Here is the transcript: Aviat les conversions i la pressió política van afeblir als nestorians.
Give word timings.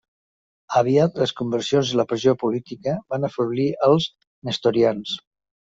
Aviat 0.79 1.19
les 1.23 1.33
conversions 1.41 1.91
i 1.93 1.99
la 2.01 2.07
pressió 2.13 2.35
política 2.45 2.97
van 3.15 3.29
afeblir 3.31 3.69
als 3.91 4.11
nestorians. 4.51 5.17